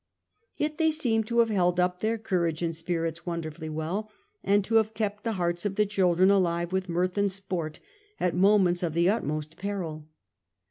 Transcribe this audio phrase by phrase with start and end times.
[0.57, 4.09] Yet they seem to have held up their courage and spirits wonderfully well,
[4.43, 7.79] and to have kept the hearts of the children alive with mirth and sport
[8.19, 10.07] at moments of the utmost peril.